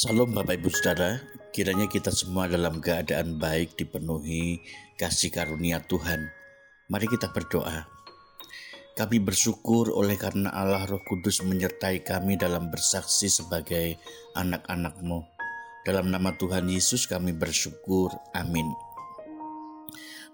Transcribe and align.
Salam 0.00 0.32
Bapak 0.32 0.56
Ibu 0.56 0.72
Saudara, 0.72 1.20
kiranya 1.52 1.84
kita 1.84 2.08
semua 2.08 2.48
dalam 2.48 2.80
keadaan 2.80 3.36
baik 3.36 3.76
dipenuhi 3.76 4.56
kasih 4.96 5.28
karunia 5.28 5.84
Tuhan. 5.84 6.24
Mari 6.88 7.04
kita 7.04 7.28
berdoa. 7.28 7.84
Kami 8.96 9.20
bersyukur 9.20 9.92
oleh 9.92 10.16
karena 10.16 10.56
Allah 10.56 10.88
Roh 10.88 11.04
Kudus 11.04 11.44
menyertai 11.44 12.00
kami 12.00 12.40
dalam 12.40 12.72
bersaksi 12.72 13.28
sebagai 13.28 14.00
anak-anakmu. 14.40 15.20
Dalam 15.84 16.08
nama 16.08 16.32
Tuhan 16.32 16.72
Yesus 16.72 17.04
kami 17.04 17.36
bersyukur. 17.36 18.08
Amin. 18.32 18.72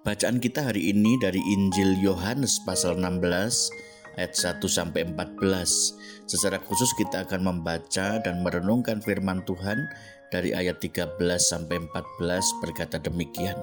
Bacaan 0.06 0.38
kita 0.38 0.62
hari 0.62 0.94
ini 0.94 1.18
dari 1.18 1.42
Injil 1.42 1.98
Yohanes 2.06 2.62
pasal 2.62 3.02
16 3.02 3.95
ayat 4.16 4.32
1 4.34 4.64
sampai 4.66 5.06
14. 5.12 6.26
Secara 6.26 6.58
khusus 6.64 6.90
kita 6.96 7.28
akan 7.28 7.54
membaca 7.54 8.18
dan 8.20 8.42
merenungkan 8.42 8.98
firman 9.04 9.44
Tuhan 9.44 9.86
dari 10.32 10.56
ayat 10.56 10.82
13 10.82 11.16
sampai 11.38 11.80
14 11.86 12.60
berkata 12.64 12.96
demikian. 12.98 13.56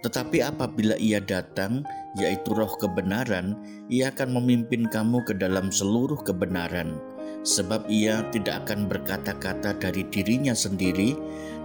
Tetapi 0.00 0.40
apabila 0.40 0.96
ia 0.96 1.20
datang, 1.20 1.84
yaitu 2.16 2.56
roh 2.56 2.72
kebenaran, 2.80 3.56
ia 3.92 4.08
akan 4.08 4.40
memimpin 4.40 4.88
kamu 4.88 5.20
ke 5.28 5.36
dalam 5.36 5.68
seluruh 5.68 6.16
kebenaran. 6.24 6.96
Sebab 7.44 7.88
ia 7.88 8.24
tidak 8.32 8.64
akan 8.64 8.88
berkata-kata 8.88 9.76
dari 9.76 10.04
dirinya 10.08 10.56
sendiri, 10.56 11.16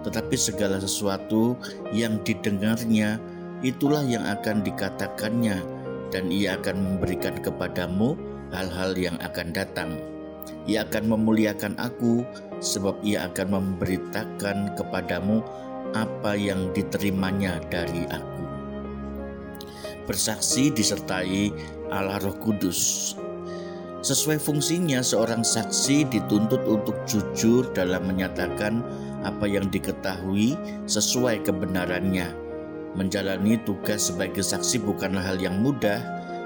tetapi 0.04 0.36
segala 0.36 0.80
sesuatu 0.80 1.56
yang 1.96 2.20
didengarnya, 2.28 3.20
itulah 3.64 4.04
yang 4.04 4.24
akan 4.28 4.64
dikatakannya 4.68 5.75
dan 6.16 6.32
ia 6.32 6.56
akan 6.56 6.80
memberikan 6.80 7.36
kepadamu 7.44 8.16
hal-hal 8.56 8.96
yang 8.96 9.20
akan 9.20 9.52
datang. 9.52 10.00
Ia 10.64 10.88
akan 10.88 11.12
memuliakan 11.12 11.76
aku, 11.76 12.24
sebab 12.64 13.04
ia 13.04 13.28
akan 13.28 13.60
memberitakan 13.60 14.80
kepadamu 14.80 15.44
apa 15.92 16.40
yang 16.40 16.72
diterimanya 16.72 17.60
dari 17.68 18.08
aku. 18.08 18.44
Bersaksi 20.08 20.72
disertai 20.72 21.52
Allah 21.92 22.24
Roh 22.24 22.40
Kudus. 22.40 23.12
Sesuai 24.00 24.40
fungsinya, 24.40 25.04
seorang 25.04 25.44
saksi 25.44 26.08
dituntut 26.08 26.64
untuk 26.64 26.96
jujur 27.04 27.68
dalam 27.76 28.08
menyatakan 28.08 28.80
apa 29.28 29.50
yang 29.50 29.68
diketahui 29.68 30.56
sesuai 30.88 31.44
kebenarannya 31.44 32.45
Menjalani 32.96 33.60
tugas 33.68 34.08
sebagai 34.08 34.42
saksi 34.42 34.80
bukanlah 34.80 35.24
hal 35.24 35.38
yang 35.38 35.60
mudah 35.60 36.00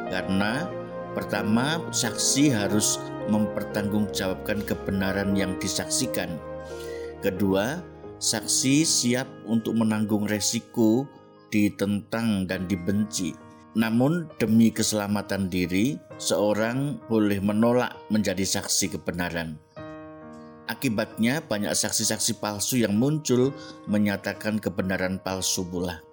karena 0.09 0.65
pertama 1.13 1.77
saksi 1.93 2.49
harus 2.49 2.97
mempertanggungjawabkan 3.29 4.65
kebenaran 4.65 5.37
yang 5.37 5.53
disaksikan. 5.61 6.41
Kedua, 7.21 7.77
saksi 8.17 8.81
siap 8.81 9.29
untuk 9.45 9.77
menanggung 9.77 10.25
resiko 10.25 11.05
ditentang 11.53 12.49
dan 12.49 12.65
dibenci. 12.65 13.37
Namun 13.77 14.25
demi 14.41 14.73
keselamatan 14.73 15.45
diri, 15.47 16.01
seorang 16.17 16.97
boleh 17.05 17.37
menolak 17.37 17.93
menjadi 18.09 18.41
saksi 18.41 18.97
kebenaran. 18.97 19.61
Akibatnya 20.69 21.41
banyak 21.41 21.73
saksi-saksi 21.73 22.41
palsu 22.41 22.81
yang 22.81 22.97
muncul 22.97 23.53
menyatakan 23.89 24.61
kebenaran 24.61 25.17
palsu 25.21 25.65
pula. 25.65 26.08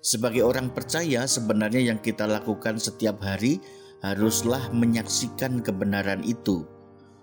Sebagai 0.00 0.40
orang 0.40 0.72
percaya, 0.72 1.28
sebenarnya 1.28 1.92
yang 1.92 2.00
kita 2.00 2.24
lakukan 2.24 2.80
setiap 2.80 3.20
hari 3.20 3.60
haruslah 4.00 4.72
menyaksikan 4.72 5.60
kebenaran 5.60 6.24
itu. 6.24 6.64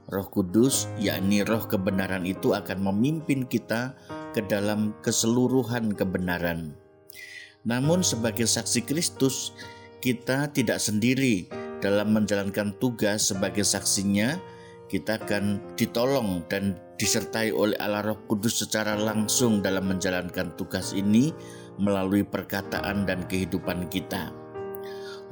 Roh 0.07 0.29
Kudus, 0.29 0.85
yakni 1.01 1.41
roh 1.41 1.65
kebenaran 1.65 2.23
itu 2.23 2.53
akan 2.53 2.79
memimpin 2.79 3.49
kita 3.49 3.97
ke 4.31 4.45
dalam 4.45 4.93
keseluruhan 5.01 5.97
kebenaran. 5.97 6.77
Namun 7.65 8.05
sebagai 8.05 8.45
saksi 8.45 8.85
Kristus, 8.85 9.57
kita 9.99 10.53
tidak 10.53 10.77
sendiri 10.77 11.49
dalam 11.81 12.13
menjalankan 12.13 12.77
tugas 12.77 13.33
sebagai 13.33 13.65
saksinya, 13.65 14.37
kita 14.87 15.19
akan 15.19 15.75
ditolong 15.75 16.45
dan 16.47 16.79
disertai 16.95 17.51
oleh 17.51 17.75
Allah 17.81 18.13
Roh 18.13 18.21
Kudus 18.29 18.63
secara 18.63 18.95
langsung 18.95 19.59
dalam 19.59 19.91
menjalankan 19.91 20.55
tugas 20.55 20.95
ini 20.95 21.35
melalui 21.77 22.25
perkataan 22.25 23.05
dan 23.05 23.25
kehidupan 23.25 23.89
kita. 23.89 24.33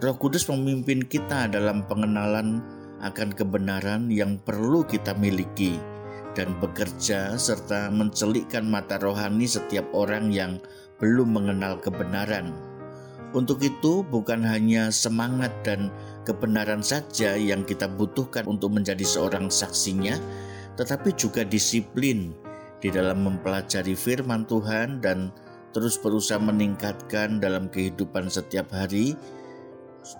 Roh 0.02 0.16
Kudus 0.20 0.48
memimpin 0.52 1.04
kita 1.06 1.48
dalam 1.48 1.86
pengenalan 1.88 2.60
akan 3.04 3.30
kebenaran 3.32 4.08
yang 4.10 4.40
perlu 4.42 4.84
kita 4.88 5.16
miliki 5.16 5.80
dan 6.36 6.52
bekerja 6.60 7.40
serta 7.40 7.88
mencelikkan 7.90 8.68
mata 8.68 9.00
rohani 9.00 9.48
setiap 9.48 9.88
orang 9.96 10.30
yang 10.30 10.60
belum 11.00 11.32
mengenal 11.32 11.80
kebenaran. 11.80 12.52
Untuk 13.36 13.60
itu, 13.64 14.04
bukan 14.08 14.48
hanya 14.48 14.92
semangat 14.92 15.52
dan 15.68 15.92
kebenaran 16.24 16.80
saja 16.80 17.36
yang 17.36 17.68
kita 17.68 17.88
butuhkan 17.88 18.48
untuk 18.48 18.72
menjadi 18.72 19.04
seorang 19.04 19.52
saksinya, 19.52 20.16
tetapi 20.80 21.12
juga 21.20 21.44
disiplin 21.44 22.32
di 22.80 22.88
dalam 22.92 23.28
mempelajari 23.28 23.92
firman 23.96 24.48
Tuhan 24.48 25.04
dan 25.04 25.36
terus 25.76 26.00
berusaha 26.00 26.40
meningkatkan 26.40 27.44
dalam 27.44 27.68
kehidupan 27.68 28.32
setiap 28.32 28.72
hari, 28.72 29.20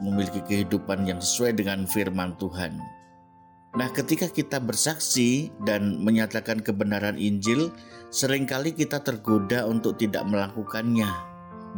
memiliki 0.04 0.44
kehidupan 0.44 1.08
yang 1.08 1.24
sesuai 1.24 1.56
dengan 1.56 1.88
firman 1.88 2.36
Tuhan. 2.36 2.76
Nah, 3.80 3.88
ketika 3.96 4.28
kita 4.28 4.60
bersaksi 4.60 5.56
dan 5.64 6.04
menyatakan 6.04 6.60
kebenaran 6.60 7.16
Injil, 7.16 7.72
sering 8.12 8.44
kali 8.44 8.76
kita 8.76 9.00
tergoda 9.00 9.64
untuk 9.64 9.96
tidak 9.96 10.28
melakukannya. 10.28 11.08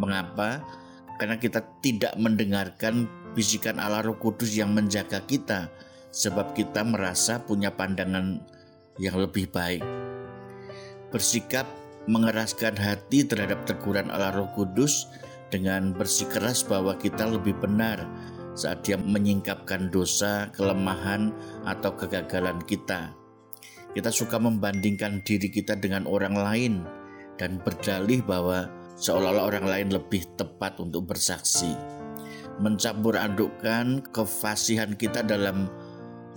Mengapa? 0.02 0.66
Karena 1.22 1.38
kita 1.38 1.62
tidak 1.82 2.18
mendengarkan 2.18 3.06
bisikan 3.38 3.78
Allah 3.78 4.02
Roh 4.02 4.18
Kudus 4.18 4.58
yang 4.58 4.74
menjaga 4.74 5.22
kita, 5.26 5.70
sebab 6.10 6.58
kita 6.58 6.82
merasa 6.82 7.42
punya 7.46 7.70
pandangan 7.70 8.42
yang 8.98 9.18
lebih 9.22 9.50
baik. 9.50 9.86
Bersikap 11.10 11.66
mengeraskan 12.08 12.80
hati 12.80 13.28
terhadap 13.28 13.68
teguran 13.68 14.08
Allah 14.08 14.32
Roh 14.32 14.50
Kudus 14.56 15.12
dengan 15.52 15.92
bersikeras 15.96 16.64
bahwa 16.64 16.96
kita 16.96 17.28
lebih 17.28 17.56
benar 17.60 18.04
saat 18.58 18.82
dia 18.82 18.98
menyingkapkan 18.98 19.94
dosa, 19.94 20.50
kelemahan, 20.56 21.30
atau 21.68 21.94
kegagalan 21.94 22.58
kita. 22.66 23.14
Kita 23.94 24.10
suka 24.10 24.42
membandingkan 24.42 25.22
diri 25.22 25.48
kita 25.54 25.78
dengan 25.78 26.10
orang 26.10 26.34
lain 26.34 26.74
dan 27.38 27.62
berdalih 27.62 28.26
bahwa 28.26 28.66
seolah-olah 28.98 29.46
orang 29.46 29.66
lain 29.70 29.90
lebih 29.94 30.26
tepat 30.36 30.82
untuk 30.82 31.14
bersaksi. 31.14 31.78
Mencampur 32.58 33.14
adukkan 33.14 34.02
kefasihan 34.10 34.98
kita 34.98 35.22
dalam 35.22 35.70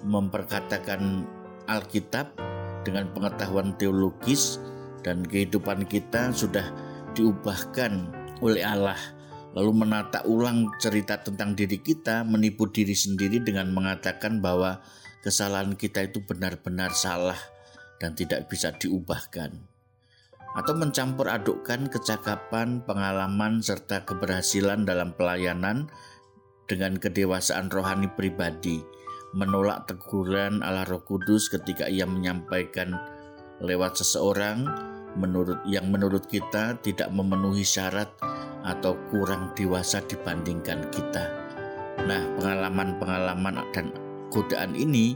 memperkatakan 0.04 1.24
Alkitab 1.64 2.36
dengan 2.84 3.08
pengetahuan 3.16 3.72
teologis 3.80 4.60
dan 5.00 5.24
kehidupan 5.24 5.88
kita 5.88 6.32
sudah 6.32 6.66
diubahkan 7.16 8.12
oleh 8.40 8.64
Allah 8.64 8.98
lalu 9.54 9.82
menata 9.82 10.22
ulang 10.30 10.70
cerita 10.78 11.18
tentang 11.18 11.58
diri 11.58 11.82
kita, 11.82 12.22
menipu 12.22 12.70
diri 12.70 12.94
sendiri 12.94 13.42
dengan 13.42 13.74
mengatakan 13.74 14.38
bahwa 14.38 14.78
kesalahan 15.26 15.74
kita 15.74 16.06
itu 16.06 16.22
benar-benar 16.22 16.94
salah 16.94 17.38
dan 17.98 18.14
tidak 18.14 18.46
bisa 18.46 18.70
diubahkan. 18.70 19.58
Atau 20.50 20.74
mencampur 20.74 21.30
adukkan 21.30 21.86
kecakapan, 21.90 22.82
pengalaman, 22.82 23.62
serta 23.62 24.02
keberhasilan 24.02 24.82
dalam 24.82 25.14
pelayanan 25.14 25.86
dengan 26.66 26.98
kedewasaan 26.98 27.70
rohani 27.70 28.10
pribadi, 28.10 28.82
menolak 29.30 29.86
teguran 29.86 30.62
Allah 30.62 30.86
Roh 30.86 31.06
Kudus 31.06 31.50
ketika 31.50 31.86
ia 31.86 32.02
menyampaikan 32.02 32.98
lewat 33.60 34.00
seseorang 34.00 34.64
menurut 35.20 35.60
yang 35.68 35.88
menurut 35.92 36.24
kita 36.26 36.78
tidak 36.80 37.12
memenuhi 37.12 37.64
syarat 37.64 38.08
atau 38.64 38.96
kurang 39.08 39.52
dewasa 39.56 40.04
dibandingkan 40.04 40.84
kita. 40.92 41.24
Nah, 42.04 42.20
pengalaman-pengalaman 42.40 43.60
dan 43.76 43.92
godaan 44.32 44.72
ini 44.72 45.12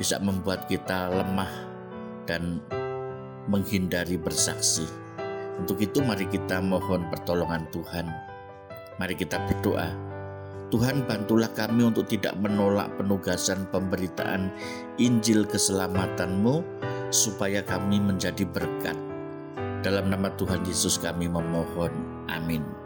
bisa 0.00 0.16
membuat 0.22 0.64
kita 0.68 1.12
lemah 1.12 1.50
dan 2.24 2.62
menghindari 3.50 4.16
bersaksi. 4.16 4.86
Untuk 5.60 5.82
itu 5.82 6.00
mari 6.00 6.24
kita 6.30 6.64
mohon 6.64 7.04
pertolongan 7.12 7.68
Tuhan. 7.74 8.08
Mari 8.96 9.14
kita 9.18 9.36
berdoa. 9.50 9.92
Tuhan 10.72 11.04
bantulah 11.04 11.52
kami 11.52 11.84
untuk 11.84 12.08
tidak 12.08 12.32
menolak 12.40 12.88
penugasan 12.96 13.68
pemberitaan 13.68 14.48
Injil 14.96 15.44
keselamatanmu 15.44 16.64
supaya 17.12 17.60
kami 17.60 18.00
menjadi 18.00 18.48
berkat 18.48 18.96
dalam 19.84 20.08
nama 20.08 20.32
Tuhan 20.40 20.64
Yesus 20.64 20.96
kami 20.96 21.28
memohon. 21.28 21.92
Amin. 22.32 22.81